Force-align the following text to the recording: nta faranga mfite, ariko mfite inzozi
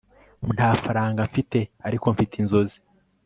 nta 0.55 0.69
faranga 0.83 1.21
mfite, 1.29 1.59
ariko 1.87 2.05
mfite 2.13 2.33
inzozi 2.41 2.77